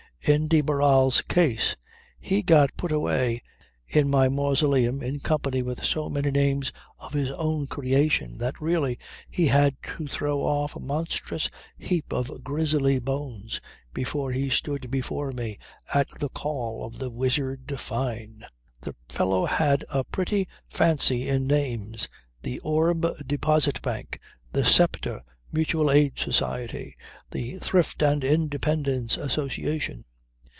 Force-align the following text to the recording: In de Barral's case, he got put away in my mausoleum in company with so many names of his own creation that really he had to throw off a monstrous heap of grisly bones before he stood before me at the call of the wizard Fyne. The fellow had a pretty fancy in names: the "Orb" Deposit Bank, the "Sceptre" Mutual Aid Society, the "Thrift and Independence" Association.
In 0.23 0.47
de 0.47 0.61
Barral's 0.61 1.21
case, 1.23 1.75
he 2.19 2.43
got 2.43 2.69
put 2.77 2.91
away 2.91 3.41
in 3.87 4.07
my 4.07 4.29
mausoleum 4.29 5.01
in 5.01 5.19
company 5.19 5.63
with 5.63 5.83
so 5.83 6.11
many 6.11 6.29
names 6.29 6.71
of 6.99 7.13
his 7.13 7.31
own 7.31 7.65
creation 7.65 8.37
that 8.37 8.61
really 8.61 8.99
he 9.31 9.47
had 9.47 9.75
to 9.81 10.05
throw 10.05 10.41
off 10.41 10.75
a 10.75 10.79
monstrous 10.79 11.49
heap 11.75 12.13
of 12.13 12.43
grisly 12.43 12.99
bones 12.99 13.59
before 13.95 14.31
he 14.31 14.47
stood 14.51 14.91
before 14.91 15.31
me 15.31 15.57
at 15.91 16.07
the 16.19 16.29
call 16.29 16.85
of 16.85 16.99
the 16.99 17.09
wizard 17.09 17.73
Fyne. 17.79 18.45
The 18.81 18.95
fellow 19.09 19.47
had 19.47 19.83
a 19.91 20.03
pretty 20.03 20.47
fancy 20.69 21.27
in 21.27 21.47
names: 21.47 22.07
the 22.43 22.59
"Orb" 22.59 23.07
Deposit 23.25 23.81
Bank, 23.81 24.19
the 24.51 24.63
"Sceptre" 24.65 25.23
Mutual 25.51 25.89
Aid 25.89 26.19
Society, 26.19 26.95
the 27.31 27.57
"Thrift 27.57 28.03
and 28.03 28.23
Independence" 28.23 29.17
Association. 29.17 30.05